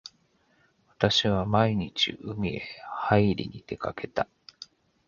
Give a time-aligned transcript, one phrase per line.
[0.87, 2.59] 私は毎日海へ
[2.89, 4.27] はいりに出掛けた。